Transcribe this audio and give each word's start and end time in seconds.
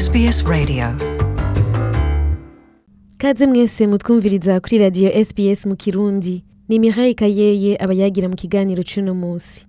SBS 0.00 0.44
Radio 0.46 0.84
Kaze 3.18 3.46
mwese 3.46 3.86
mutwumviriza 3.86 4.60
kuri 4.60 4.78
radio 4.78 5.24
SBS 5.24 5.66
mu 5.66 5.76
Kirundi. 5.76 6.44
Ni 6.68 6.78
Mireille 6.78 7.14
Kayeye 7.14 7.76
abayagira 7.76 8.28
mu 8.28 8.36
kiganiro 8.36 8.82
c'uno 8.82 9.14
munsi. 9.14 9.66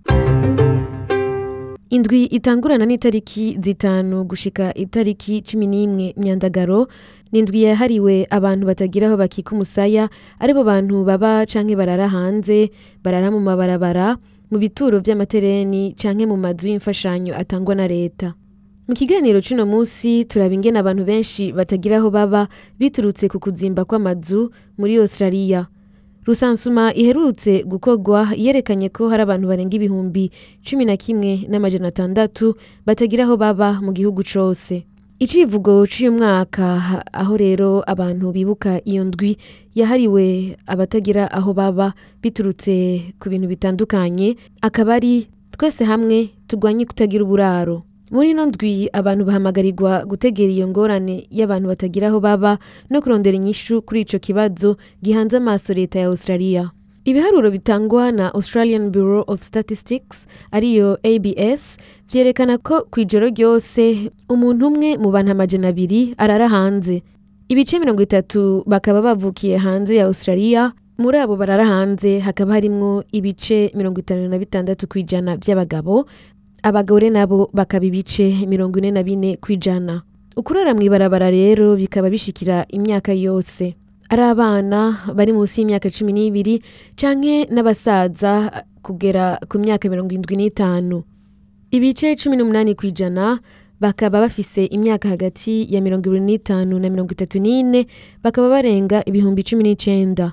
Indwi 1.90 2.24
itangurana 2.24 2.86
n'itariki 2.86 3.58
zitanu 3.62 4.24
gushika 4.24 4.74
itariki 4.74 5.42
cumi 5.42 5.66
n'imwe 5.66 6.14
myandagaro 6.16 6.88
ni 7.32 7.38
indwi 7.38 7.62
yahariwe 7.62 8.26
abantu 8.30 8.66
batagira 8.66 9.06
aho 9.08 9.16
bakika 9.16 9.52
umusaya 9.52 10.08
ari 10.40 10.54
bo 10.54 10.64
bantu 10.64 11.04
baba 11.04 11.46
canke 11.46 11.76
barara 11.76 12.08
hanze 12.08 12.70
barara 13.04 13.30
mu 13.30 13.40
mabarabara 13.40 14.16
mu 14.50 14.58
bituro 14.58 15.00
vy'amatereni 15.00 15.92
canke 15.92 16.26
mu 16.26 16.36
mazu 16.36 16.68
y'imfashanyo 16.68 17.36
atangwa 17.36 17.74
na 17.74 17.86
leta 17.88 18.34
mu 18.88 18.94
kiganiro 18.94 19.40
c'uno 19.40 19.64
munsi 19.66 20.24
turaba 20.24 20.54
ingene 20.54 20.78
abantu 20.78 21.04
benshi 21.04 21.52
batagira 21.52 21.96
aho 21.98 22.10
baba 22.10 22.48
biturutse 22.78 23.28
ku 23.30 23.38
kuzimba 23.38 23.84
kw'amazu 23.84 24.50
muri 24.78 24.98
australia. 24.98 25.66
Rusansuma 26.26 26.94
iherutse 26.94 27.62
gukorwa 27.66 28.30
yerekanye 28.36 28.88
ko 28.90 29.08
hari 29.10 29.22
abantu 29.22 29.48
barenga 29.48 29.74
ibihumbi 29.78 30.30
cumi 30.66 30.84
na 30.84 30.96
kimwe 30.96 31.46
n'amajana 31.50 31.88
atandatu 31.90 32.54
batagira 32.86 33.24
aho 33.24 33.36
baba 33.36 33.78
mu 33.82 33.92
gihugu 33.94 34.22
cose. 34.22 34.82
Icivugo 35.22 35.86
c'uyu 35.86 36.10
mwaka 36.12 36.66
aho 37.14 37.36
rero 37.38 37.82
abantu 37.86 38.32
bibuka 38.34 38.82
iyo 38.84 39.04
ndwi 39.06 39.38
yahariwe 39.74 40.58
abatagira 40.66 41.30
aho 41.30 41.54
baba 41.54 41.94
biturutse 42.22 43.14
ku 43.22 43.30
bintu 43.30 43.46
bitandukanye 43.46 44.34
akaba 44.62 44.94
ari 44.98 45.30
twese 45.54 45.84
hamwe 45.86 46.34
turwanye 46.50 46.82
kutagira 46.86 47.22
uburaro. 47.22 47.86
Muri 48.12 48.30
ino 48.30 48.46
ndwi 48.46 48.88
abantu 48.92 49.24
bahamagarirwa 49.24 50.04
gutegera 50.04 50.52
iyo 50.52 50.68
ngorane 50.68 51.26
y'abantu 51.30 51.66
batagira 51.68 52.08
aho 52.08 52.20
baba 52.20 52.58
no 52.90 53.00
kurondera 53.02 53.36
inyishu 53.36 53.82
kuri 53.82 54.00
ico 54.04 54.18
kibazo 54.18 54.76
gihanze 55.02 55.36
amaso 55.36 55.74
leta 55.74 55.98
ya 56.00 56.06
australia. 56.06 56.70
Ibiharuro 57.04 57.50
bitangwa 57.50 58.12
na 58.12 58.34
australian 58.34 58.90
bureau 58.90 59.24
of 59.26 59.42
statistics 59.42 60.26
ariyo 60.52 60.98
abs 61.02 61.78
vyerekana 62.12 62.58
ko 62.58 62.86
kw'ijoro 62.90 63.26
ryose 63.32 64.12
umuntu 64.28 64.66
umwe 64.68 64.96
mu 65.00 65.10
bantu 65.10 65.30
amajana 65.32 65.68
abiri 65.68 66.14
arara 66.18 66.48
hanze. 66.48 67.02
Ibice 67.48 67.78
mirongo 67.78 68.02
itatu 68.02 68.62
bakaba 68.66 69.02
bavukiye 69.02 69.56
hanze 69.56 69.96
ya 69.96 70.06
australia 70.06 70.72
muri 70.98 71.18
abo 71.18 71.36
barara 71.36 71.64
hanze 71.66 72.18
hakaba 72.20 72.52
harimwo 72.54 73.04
ibice 73.12 73.72
mirongo 73.74 74.00
itanu 74.00 74.28
na 74.28 74.38
bitandatu 74.38 74.86
kw'ijana 74.86 75.36
vy'abagabo 75.36 76.06
abagore 76.62 77.10
nabo 77.10 77.50
bakaba 77.52 77.86
ibice 77.86 78.46
mirongo 78.46 78.78
ine 78.78 78.90
na 78.90 79.02
bine 79.02 79.36
kw'ijana 79.36 80.02
ukurara 80.36 80.74
mw'ibarabara 80.74 81.30
rero 81.30 81.76
bikaba 81.76 82.10
bishikira 82.10 82.64
imyaka 82.72 83.12
yose. 83.12 83.74
Ari 84.08 84.22
abana 84.22 84.96
bari 85.14 85.32
munsi 85.32 85.60
y'imyaka 85.60 85.90
cumi 85.90 86.12
n'ibiri 86.12 86.62
canke 86.96 87.48
n'abasaza 87.52 88.64
kugera 88.82 89.36
ku 89.48 89.58
myaka 89.58 89.88
mirongo 89.88 90.12
indwi 90.14 90.36
n'itanu. 90.36 91.02
Ibice 91.72 92.16
cumi 92.16 92.36
n'umunani 92.36 92.74
kw'ijana 92.74 93.40
bakaba 93.80 94.20
bafise 94.20 94.64
imyaka 94.68 95.08
hagati 95.08 95.66
ya 95.74 95.80
mirongo 95.80 96.08
ibiri 96.08 96.24
n'itanu 96.24 96.78
na 96.80 96.88
mirongo 96.88 97.12
itatu 97.12 97.36
n'ine 97.40 97.86
bakaba 98.24 98.48
barenga 98.48 99.02
ibihumbi 99.04 99.42
cumi 99.44 99.62
n'icenda. 99.64 100.32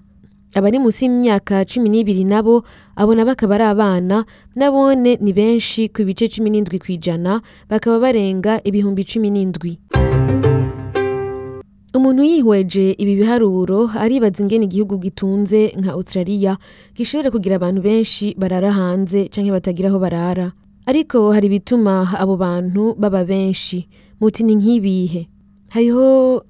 Abari 0.55 0.79
munsi 0.79 1.05
y'imyaka 1.05 1.65
cumi 1.65 1.89
n'ibiri 1.89 2.23
nabo 2.25 2.63
abo 2.95 3.15
nabo 3.15 3.31
akaba 3.31 3.55
ari 3.55 3.63
abana 3.69 4.25
nabone 4.55 5.17
ni 5.21 5.31
benshi 5.33 5.89
ku 5.93 6.01
bice 6.03 6.25
cumi 6.27 6.49
n'indwi 6.49 6.79
kw'ijana 6.79 7.41
bakaba 7.69 7.99
barenga 7.99 8.61
ibihumbi 8.65 9.03
cumi 9.05 9.29
n'indwi. 9.29 9.77
Umuntu 11.89 12.21
yihweje 12.23 12.93
ibi 13.01 13.15
biharuro 13.17 13.89
aribaza 13.97 14.43
ingene 14.43 14.65
igihugu 14.69 14.97
gitunze 14.97 15.73
nka 15.79 15.91
australia 15.97 16.57
gishobora 16.95 17.31
kugira 17.33 17.55
abantu 17.57 17.81
benshi 17.81 18.35
barara 18.37 18.71
hanze 18.71 19.25
canke 19.33 19.51
batagira 19.51 19.89
aho 19.89 19.99
barara. 19.99 20.47
Ariko 20.85 21.31
hari 21.33 21.47
ibituma 21.49 22.13
abo 22.17 22.37
bantu 22.37 22.93
baba 22.97 23.25
benshi. 23.25 23.87
Muti 24.21 24.43
ni 24.43 24.55
nk'ibihe? 24.55 25.27
Hariho 25.69 26.05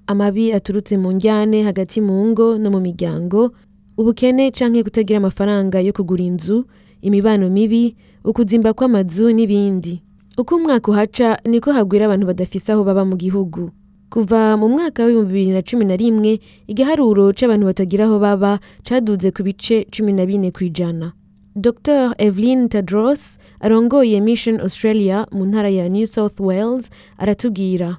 amabi 0.08 0.52
aturutse 0.54 0.98
mu 0.98 1.12
njyane 1.12 1.64
hagati 1.64 2.00
mu 2.02 2.16
ngo 2.32 2.58
no 2.60 2.70
mu 2.72 2.80
miryango 2.80 3.52
ubukene 4.00 4.52
canke 4.52 4.84
kutagira 4.84 5.18
amafaranga 5.20 5.78
yo 5.84 5.92
kugura 5.94 6.24
inzu 6.24 6.64
imibano 7.04 7.50
mibi 7.52 7.96
ukuzimba 8.24 8.72
kw'amazu 8.74 9.28
n'ibindi. 9.36 10.00
Uko 10.40 10.56
umwaka 10.56 10.88
uhaca 10.92 11.30
niko 11.46 11.72
hagwira 11.76 12.06
abantu 12.08 12.26
badafise 12.32 12.72
aho 12.72 12.84
baba 12.88 13.04
mu 13.06 13.16
gihugu. 13.20 13.72
Kuva 14.10 14.56
mu 14.58 14.68
mwaka 14.72 15.04
w'ibihumbi 15.04 15.34
bibiri 15.34 15.52
na 15.52 15.62
cumi 15.68 15.84
na 15.86 15.96
rimwe 16.00 16.40
igiharuro 16.72 17.34
c'abantu 17.36 17.66
batagira 17.68 18.06
aho 18.08 18.20
baba 18.24 18.60
caduze 18.88 19.32
ku 19.36 19.44
bice 19.44 19.84
cumi 19.92 20.16
na 20.16 20.24
bine 20.26 20.48
kw'ijana. 20.56 21.12
Dr 21.60 22.14
evelyn 22.18 22.70
tadros 22.70 23.38
arongoye 23.60 24.22
mission 24.22 24.60
australia 24.62 25.26
mu 25.32 25.46
ntara 25.46 25.70
ya 25.70 25.90
new 25.90 26.06
south 26.08 26.40
wales 26.40 26.90
aratubwira 27.18 27.98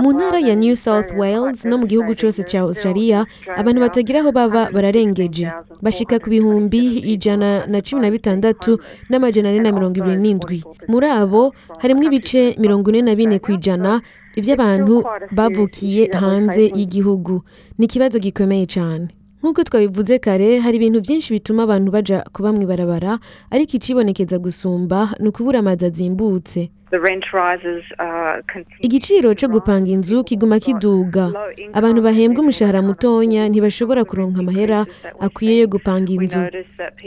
mu 0.00 0.12
ntara 0.12 0.38
ya 0.38 0.54
new 0.54 0.76
south 0.76 1.10
wales 1.16 1.64
no 1.64 1.78
mu 1.78 1.86
gihugu 1.86 2.14
There 2.14 2.28
is 2.28 2.54
australia 2.54 3.26
abantu 3.56 3.80
batagira 3.80 4.20
aho 4.20 4.32
baba 4.32 4.70
bararengeje. 4.72 5.46
116,427 5.46 5.82
bashika 5.82 6.18
ku 6.18 6.30
bihumbi 6.30 6.98
ijana 7.12 7.66
na 7.66 7.80
cumi 7.82 8.02
na 8.02 8.10
bitandatu 8.10 8.78
n'amajana 9.10 9.48
ane 9.50 9.60
na 9.60 9.72
mirongo 9.72 9.98
ibiri 9.98 10.16
n'indwi. 10.16 10.62
muri 10.88 11.06
abo 11.06 11.54
harimwo 11.78 12.04
ibice 12.06 12.54
mirongo 12.58 12.90
ine 12.90 13.02
na 13.02 13.14
bine 13.14 13.38
kw'ijana 13.38 14.00
ivy'abantu 14.38 15.04
bavukiye 15.32 16.06
hanze 16.12 16.62
y'igihugu. 16.78 17.42
Ni 17.78 17.84
ikibazo 17.84 18.18
gikomeye 18.18 18.66
cane. 18.66 19.08
Nk'uko 19.40 19.64
twabivuze 19.64 20.18
kare 20.18 20.58
hari 20.58 20.76
ibintu 20.76 20.98
byinshi 21.04 21.32
bituma 21.32 21.62
abantu 21.62 21.88
baja 21.90 22.18
kuba 22.34 22.52
mw'ibarabara 22.52 23.18
ariko 23.54 23.72
icibonekeza 23.76 24.36
gusumba 24.38 24.98
ni 25.20 25.28
ukubura 25.28 25.58
amazi 25.58 25.84
azimbutse. 25.86 26.70
Uh, 26.92 28.38
igiciro 28.80 29.34
co 29.34 29.46
gupanga 29.48 29.90
inzu 29.90 30.24
kiguma 30.24 30.58
kiduga. 30.58 31.32
Abantu 31.72 32.00
bahembwa 32.02 32.40
umushahara 32.42 32.82
mutonya 32.82 33.48
ntibashobora 33.48 34.04
kuronka 34.04 34.38
amahera 34.40 34.86
akwiye 35.20 35.58
yo 35.60 35.66
gupanga 35.66 36.08
inzu. 36.16 36.40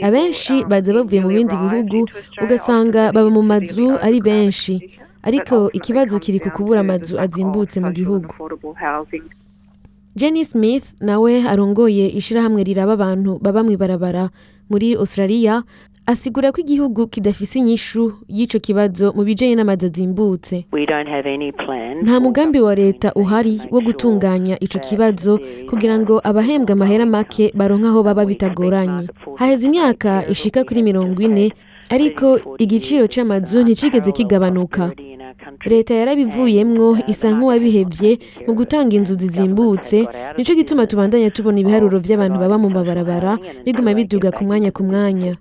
abenshi 0.02 0.62
um, 0.62 0.68
baza 0.68 0.92
bavuye 0.94 1.20
mu 1.24 1.28
bindi 1.32 1.56
bihugu 1.56 1.98
ugasanga 2.44 3.12
baba 3.12 3.30
mu 3.30 3.42
mazu 3.42 3.86
ari 4.06 4.20
benshi. 4.20 4.74
ariko 5.22 5.70
ikibazo 5.72 6.18
kiri 6.18 6.38
ku 6.40 6.50
kubura 6.50 6.80
amazu 6.80 7.14
azimbutse 7.24 7.76
mu 7.80 7.90
gihugu. 7.92 8.28
Jenny 10.20 10.44
smith 10.44 10.84
nawe 11.00 11.32
arongoye 11.48 12.08
ishirahamwe 12.08 12.60
riraba 12.64 12.92
abantu 12.92 13.38
baba 13.42 13.62
mw'ibarabara 13.64 14.24
muri 14.70 14.88
australia 14.94 15.62
asigura 16.06 16.52
ko 16.52 16.60
igihugu 16.60 17.06
kidafise 17.06 17.58
inyishu 17.58 18.12
y'ico 18.28 18.58
kibazo 18.60 19.12
mu 19.16 19.22
bijanye 19.24 19.54
n'amazu 19.56 19.86
azimbutse. 19.86 20.66
Nta 22.02 22.20
mugambi 22.20 22.60
wa 22.60 22.74
leta 22.74 23.08
uhari 23.14 23.60
wo 23.70 23.80
gutunganya 23.80 24.56
ico 24.60 24.78
kibazo 24.78 25.40
kugira 25.70 25.98
ngo 25.98 26.20
abahembwa 26.24 26.72
amahera 26.72 27.06
make 27.06 27.52
baronke 27.56 27.86
aho 27.88 28.02
baba 28.02 28.24
bitagoranye. 28.26 29.08
haheze 29.36 29.66
imyaka 29.66 30.28
ishika 30.28 30.64
kuri 30.64 30.82
mirongo 30.82 31.22
ine 31.22 31.52
ariko 31.88 32.36
30, 32.36 32.38
40 32.44 32.54
igiciro 32.64 33.04
c'amazu 33.08 33.62
nticigeze 33.62 34.12
kigabanuka. 34.12 34.92
Leta 35.64 35.94
yarabivuyemwo 35.94 36.90
uh, 36.90 36.98
isa 37.08 37.28
taken 37.30 38.18
mu 38.46 38.54
gutanga 38.54 38.96
inzu 38.96 39.14
zizimbutse 39.14 40.06
the 40.36 40.54
gituma 40.54 40.86
tubandanya 40.86 41.30
tubona 41.30 41.60
ibiharuro 41.60 41.98
of 41.98 42.04
vy'abantu 42.04 42.38
baba 42.38 42.58
mu 42.58 42.70
mabarabara 42.70 43.38
biguma 43.64 43.94
biduga 43.94 44.30
ku 44.30 44.44
mwanya 44.44 44.70
ku 44.70 44.82
mwanya. 44.82 45.36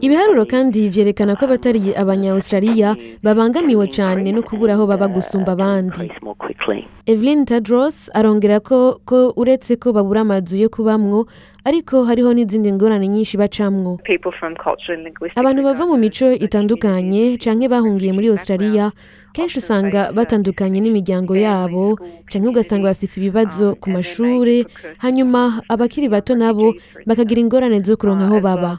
ibiharuro 0.00 0.44
kandi 0.46 0.88
vyerekana 0.88 1.36
ko 1.36 1.44
um, 1.44 1.50
abatari 1.50 1.94
abanya-australia 1.94 2.94
continue 2.94 3.18
babangamiwe 3.22 3.86
to 3.86 3.92
cane 3.96 4.32
no 4.32 4.42
kubura 4.42 4.74
aho 4.74 4.86
baba 4.86 5.08
gusumba 5.08 5.52
abandi. 5.52 6.10
evelyn 7.06 7.44
tadros 7.44 8.10
arongera 8.14 8.60
ko 8.60 9.00
uretse 9.36 9.76
ko 9.76 9.92
babura 9.92 10.20
amazu 10.20 10.56
yo 10.56 10.68
kubamwo 10.68 11.26
ariko 11.64 12.04
hariho 12.08 12.30
n'izindi 12.34 12.72
ngorane 12.72 13.08
nyinshi 13.08 13.36
bacamwo. 13.36 13.98
Abantu 15.36 15.60
bava 15.62 15.84
mu 15.86 15.96
mico 15.96 16.26
itandukanye 16.32 17.36
canke 17.42 17.68
bahungiye 17.68 18.12
muri 18.12 18.28
australia 18.32 18.92
kenshi 19.32 19.58
usanga 19.62 20.10
batandukanye 20.16 20.80
n'imiryango 20.80 21.36
yabo 21.36 21.98
canke 22.30 22.48
ugasanga 22.48 22.90
bafise 22.90 23.20
ibibazo 23.20 23.76
ku 23.80 23.90
mashure 23.94 24.66
hanyuma 24.98 25.62
abakiri 25.68 26.08
bato 26.08 26.34
nabo 26.34 26.74
bakagira 27.06 27.40
ingorane 27.40 27.78
zo 27.84 27.94
kuronka 27.96 28.24
aho 28.26 28.40
baba. 28.40 28.72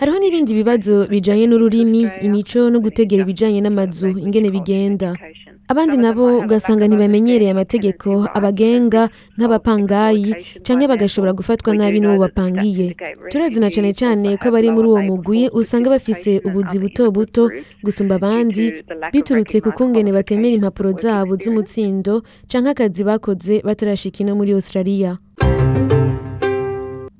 hariho 0.00 0.18
n'ibindi 0.18 0.54
bibazo 0.54 1.04
bijanye 1.12 1.44
n'ururimi 1.50 2.08
imico 2.22 2.70
no 2.72 2.78
gutegera 2.80 3.22
ibijanye 3.26 3.60
n'amazu 3.60 4.08
ingene 4.24 4.48
bigenda. 4.54 5.12
abandi 5.72 5.96
nabo 5.96 6.40
ugasanga 6.44 6.84
ntibamenyereye 6.88 7.50
amategeko 7.52 8.26
abagenga 8.36 9.08
nk'abapangayi 9.36 10.30
canke 10.64 10.84
bagashobora 10.88 11.32
gufatwa 11.32 11.70
nabi 11.76 12.00
n'uwo 12.12 12.20
bapangiye 12.28 12.96
turazi 13.30 13.60
na 13.60 13.70
cane 13.70 13.92
cane 13.96 14.36
ko 14.36 14.48
abari 14.48 14.70
muri 14.70 14.88
uwo 14.88 15.00
mugwi 15.02 15.48
usanga 15.52 15.90
bafise 15.90 16.40
ubuzi 16.44 16.78
buto 16.78 17.10
buto 17.10 17.50
gusumba 17.82 18.14
abandi 18.20 18.84
biturutse 19.12 19.60
ku 19.64 19.72
kungene 19.72 20.12
batemera 20.12 20.54
impapuro 20.54 20.92
zabo 20.92 21.36
z'umutsindo 21.40 22.22
canke 22.50 22.70
akazi 22.70 23.04
bakoze 23.04 23.62
batarashika 23.64 24.20
ino 24.20 24.34
muri 24.36 24.52
australia. 24.52 25.16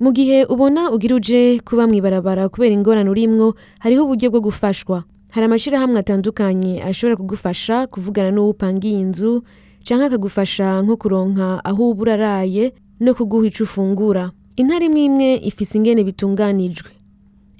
Mu 0.03 0.11
gihe 0.11 0.43
ubona 0.45 0.91
ugira 0.91 1.15
uje 1.15 1.59
kuba 1.65 1.87
mw'ibarabara 1.87 2.49
kubera 2.49 2.75
ingorane 2.75 3.09
urimwo 3.09 3.55
hariho 3.79 4.03
uburyo 4.03 4.29
bwo 4.29 4.41
gufashwa. 4.51 5.03
Hari 5.31 5.45
amashirahamwe 5.47 5.99
atandukanye 5.99 6.83
ashobora 6.83 7.15
kugufasha 7.15 7.87
kuvugana 7.87 8.31
n'uwo 8.31 8.49
upangiye 8.51 8.99
inzu 8.99 9.43
canke 9.87 10.05
akagufasha 10.05 10.81
nko 10.83 10.97
kuronka 10.97 11.63
aho 11.65 11.89
uba 11.89 12.01
uraraye 12.01 12.73
no 12.99 13.13
kuguha 13.15 13.47
ico 13.47 13.63
ufungura. 13.63 14.31
Intara 14.55 14.85
imwe 14.85 15.03
imwe 15.05 15.29
ifise 15.49 15.77
ingene 15.77 16.03
bitunganijwe. 16.03 16.89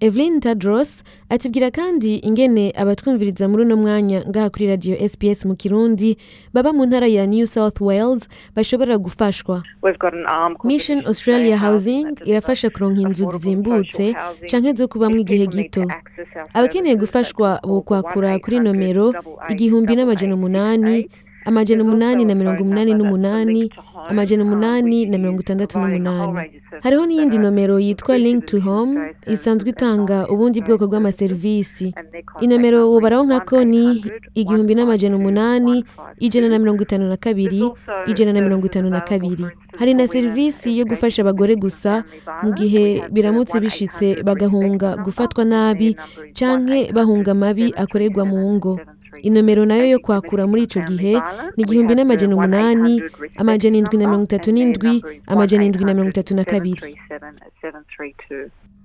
Evelyn 0.02 0.40
Tadros 0.40 1.04
atubwira 1.30 1.72
kandi 1.72 2.16
ingene 2.28 2.74
abatwumviriza 2.76 3.48
muri 3.48 3.64
uno 3.64 3.76
mwanya 3.78 4.20
ngaha 4.30 4.50
kuri 4.50 4.68
radio 4.68 4.96
SPS 5.10 5.46
mu 5.46 5.56
Kirundi 5.56 6.18
baba 6.54 6.74
mu 6.74 6.84
ntara 6.86 7.08
ya 7.08 7.24
New 7.28 7.48
South 7.48 7.80
Wales 7.82 8.28
bashobora 8.56 8.98
gufashwa. 8.98 9.64
Mission 10.64 11.06
Australia 11.06 11.58
Housing 11.58 12.08
irafasha 12.26 12.70
kuronka 12.70 13.02
inzu 13.02 13.32
zizimbutse 13.32 14.14
canke 14.52 14.74
zo 14.74 14.88
kubamwo 14.88 15.18
igihe 15.24 15.48
gito. 15.48 15.88
abakeneye 16.54 16.96
gufashwa 16.96 17.60
bokwakura 17.64 18.40
kuri 18.40 18.58
1-800 18.60 18.64
nomero 18.64 19.12
88 19.12 19.52
igihumbi 19.52 19.96
n'amajana 19.96 20.36
umunani 20.36 21.08
amajana 21.46 21.84
umunani 21.84 22.26
na 22.26 22.36
mirongo 22.36 22.64
umunani 22.64 22.94
n'umunani. 22.94 23.70
amajana 24.10 24.44
umunani 24.44 25.06
na 25.06 25.18
mirongo 25.18 25.40
itandatu 25.42 25.80
n'umunani. 25.80 26.62
hariho 26.84 27.04
n'iyindi 27.06 27.38
nomero 27.38 27.80
yitwa 27.80 28.18
link 28.18 28.46
to 28.46 28.60
home 28.60 29.16
isanzwe 29.28 29.70
itanga 29.70 30.28
ubundi 30.28 30.62
bwoko 30.62 30.88
bw'amaserivisi. 30.88 31.94
inomero 32.42 32.92
wobaraho 32.92 33.24
nka 33.28 33.40
koni 33.48 34.04
igihumbi 34.36 34.76
n'amajana 34.76 35.16
umunani 35.16 35.86
ijana 36.20 36.48
na 36.50 36.60
mirongo 36.60 36.84
itanu 36.84 37.08
na 37.10 37.18
kabiri 37.18 37.64
ijana 38.12 38.34
na 38.34 38.42
mirongo 38.42 38.66
itanu 38.68 38.90
na 38.90 39.02
kabiri. 39.02 39.46
hari 39.80 39.94
na 39.94 40.08
serivisi 40.08 40.78
yo 40.80 40.86
gufasha 40.86 41.22
abagore 41.24 41.56
gusa 41.56 42.04
mu 42.44 42.52
gihe 42.54 43.04
biramutse 43.12 43.60
bishitse 43.64 44.24
bagahunga 44.24 44.98
gufatwa 45.06 45.46
nabi 45.46 45.96
canke 46.38 46.92
bahunga 46.96 47.32
amabi 47.32 47.74
akorerwa 47.76 48.24
mu 48.26 48.40
ngo. 48.56 48.80
Inomero 49.22 49.66
na 49.66 49.76
yo 49.78 49.86
yo 49.86 50.00
kwakura 50.00 50.48
muri 50.48 50.64
ico 50.64 50.80
gihe 50.82 51.14
ni 51.58 51.64
igihumbi 51.64 51.96
n'amajana 51.96 52.36
umunani 52.36 53.04
amajana 53.38 53.78
indwi 53.78 53.98
na 53.98 54.06
mirongo 54.08 54.26
itatu 54.26 54.52
n'indwi 54.52 54.94
amajana 55.28 55.64
indwi 55.66 55.86
na 55.86 55.94
mirongo 55.94 56.10
itatu 56.10 56.36
na 56.36 56.44
kabiri. 56.46 56.82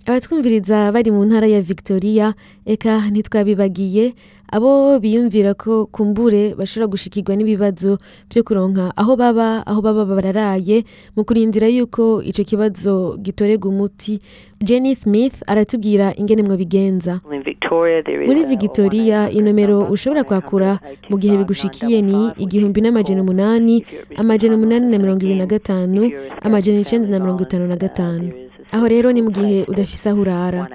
Abatwumviriza 0.06 0.92
bari 0.92 1.10
mu 1.10 1.24
ntara 1.24 1.46
ya 1.46 1.60
victoria 1.60 2.34
eka 2.66 3.10
ntitwabibagiye. 3.10 4.14
Abo 4.48 4.96
biyumvira 4.96 5.52
ko 5.52 5.84
kumbure 5.92 6.56
bashobora 6.56 6.88
gushikirwa 6.88 7.36
n'ibibazo 7.36 8.00
byo 8.32 8.40
kuronka 8.40 8.96
aho 8.96 9.12
baba 9.12 9.60
aho 9.68 9.84
baba 9.84 10.08
bararaye 10.08 10.88
mu 11.12 11.20
kurindira 11.28 11.68
yuko 11.68 12.24
ico 12.24 12.40
kibazo 12.48 13.20
gitorerwa 13.20 13.68
umuti. 13.68 14.16
Jenny 14.64 14.94
smith 14.96 15.44
aratubwira 15.46 16.16
ingene 16.16 16.40
is 16.40 16.48
muri 16.48 18.44
victoria 18.48 19.28
1-800 19.28 19.36
inomero 19.36 19.84
ushobora 19.92 20.24
kwakura 20.24 20.80
mu 21.12 21.18
gihe 21.20 21.36
85 21.36 21.38
bigushikiye 21.44 22.00
ni 22.02 22.12
955, 22.32 22.40
igihumbi 22.40 22.80
n'amajana 22.80 23.20
umunani 23.22 23.84
amajana 24.16 24.54
umunani 24.56 24.86
na 24.88 24.96
mirongo 24.98 25.20
ibiri 25.28 25.38
na 25.38 25.46
gatanu 25.46 26.08
amajana 26.40 26.80
icenda 26.80 27.08
na 27.12 27.20
mirongo 27.20 27.42
itanu 27.44 27.68
na 27.68 27.76
gatanu. 27.76 28.47
Aho 28.72 28.88
rero 28.88 29.12
ni 29.12 29.22
mu 29.22 29.30
gihe 29.30 29.64
udafise 29.68 30.08
aho 30.10 30.20
urara. 30.20 30.68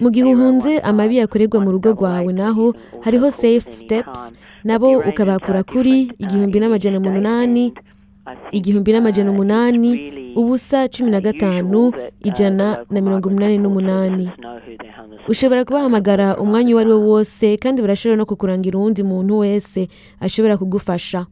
Mu 0.00 0.08
gihe 0.10 0.24
uhunze 0.34 0.78
amabi 0.80 1.16
yakorerwa 1.20 1.60
mu 1.60 1.70
rugo 1.72 1.92
rwawe 1.92 2.32
naho 2.32 2.74
hariho 3.04 3.30
safe 3.30 3.70
steps 3.72 4.32
nabo 4.64 4.98
ukabakura 4.98 5.62
kuri 5.62 6.12
igihumbi 6.18 6.60
n'amajana 6.60 6.98
umunani 6.98 7.72
igihumbi 8.52 8.92
n'amajana 8.92 9.30
umunani 9.30 9.90
ubusa 10.36 10.88
cumi 10.88 11.10
na 11.10 11.20
gatanu 11.20 11.92
ijana 12.24 12.84
na 12.90 12.98
mirongo 13.00 13.28
umunani 13.28 13.58
n'umunani. 13.58 14.26
Ushobora 15.28 15.64
kubahamagara 15.64 16.36
umwanya 16.36 16.72
uwo 16.74 16.80
ari 16.80 16.90
wo 16.90 17.00
wose 17.00 17.56
kandi 17.56 17.82
barashobora 17.82 18.16
no 18.16 18.26
kukurangira 18.26 18.78
uwundi 18.78 19.02
muntu 19.02 19.38
wese 19.38 19.88
ashobora 20.20 20.56
kugufasha. 20.56 21.26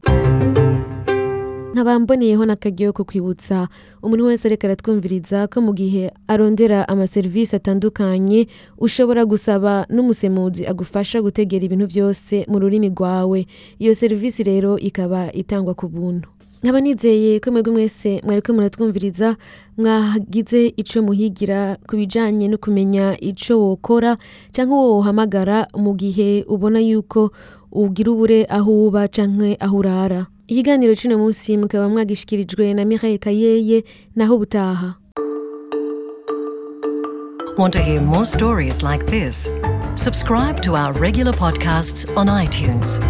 Nkaba 1.73 1.99
mboneyeho 1.99 2.45
n'akaryo 2.47 2.93
ko 2.93 3.05
kwibutsa. 3.05 3.69
Umuntu 4.03 4.25
wese 4.27 4.49
ariko 4.49 4.67
aratwumviriza 4.67 5.47
ko 5.47 5.61
mu 5.61 5.73
gihe 5.75 6.11
arondera 6.29 6.89
amaserivisi 6.89 7.57
atandukanye 7.57 8.49
ushobora 8.79 9.25
gusaba 9.25 9.87
n'umusemuzi 9.93 10.67
agufasha 10.67 11.23
gutegera 11.23 11.65
ibintu 11.69 11.87
byose 11.87 12.45
mu 12.51 12.59
rurimi 12.59 12.89
rwawe. 12.91 13.47
Iyo 13.79 13.95
serivisi 13.95 14.43
rero 14.43 14.79
ikaba 14.79 15.31
itangwa 15.33 15.75
ku 15.75 15.89
buntu. 15.89 16.29
Nkaba 16.63 16.81
nizeye 16.81 17.39
ko 17.41 17.51
mwebwe 17.55 17.73
mwese 17.73 18.19
mwariko 18.27 18.51
muratwumviriza 18.53 19.37
mwagize 19.79 20.75
ico 20.77 20.99
muhigira 21.07 21.79
ku 21.87 21.95
bijanye 21.97 22.49
no 22.51 22.59
kumenya 22.59 23.15
ico 23.23 23.55
wokora 23.55 24.19
canke 24.51 24.75
wohamagara 24.75 25.71
mu 25.79 25.95
gihe 25.95 26.43
ubona 26.51 26.81
yuko 26.83 27.31
ugira 27.73 28.11
ubure 28.13 28.47
aho 28.49 28.87
uba 28.87 29.09
canke 29.09 29.57
aho 29.61 29.77
urara 29.77 30.27
ikiganiro 30.47 30.95
c'uno 30.95 31.19
munsi 31.19 31.57
mukaba 31.57 31.89
mwagishikirijwe 31.89 32.75
na 32.75 32.85
Mireille 32.85 33.19
Kayeye 33.19 33.85
naho 34.17 34.39
butaha 34.39 34.95
Want 37.59 37.73
to 37.73 37.81
hear 37.81 38.01
more 38.01 38.25
stories 38.25 38.85
like 38.85 39.05
this? 39.07 39.51
Subscribe 39.97 40.61
to 40.63 40.77
our 40.77 40.93
regular 40.93 41.33
podcasts 41.33 42.07
on 42.17 42.29
iTunes. 42.29 43.01